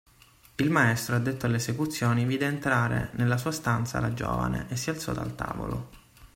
[0.55, 5.13] Il maestro addetto alle esecuzioni vide entrare nella sua stanza la giovane e si alzò
[5.13, 5.89] dal tavolo.